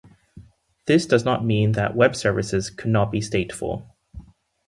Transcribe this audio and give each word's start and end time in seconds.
This 0.87 1.05
does 1.05 1.25
not 1.25 1.45
mean 1.45 1.73
that 1.73 1.95
web 1.95 2.15
services 2.15 2.71
could 2.71 2.89
not 2.89 3.11
be 3.11 3.19
stateful. 3.19 3.87